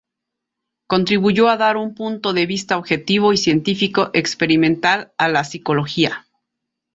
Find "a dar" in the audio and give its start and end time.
1.47-1.77